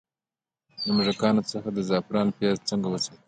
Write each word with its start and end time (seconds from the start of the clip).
د 0.83 0.85
موږکانو 0.97 1.41
څخه 1.51 1.69
د 1.73 1.79
زعفرانو 1.89 2.35
پیاز 2.37 2.57
څنګه 2.69 2.87
وساتم؟ 2.89 3.19